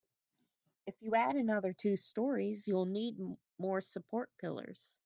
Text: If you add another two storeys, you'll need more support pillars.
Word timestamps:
If 0.87 0.99
you 1.03 1.13
add 1.13 1.35
another 1.35 1.73
two 1.73 1.95
storeys, 1.95 2.67
you'll 2.67 2.87
need 2.87 3.19
more 3.59 3.81
support 3.81 4.31
pillars. 4.39 4.97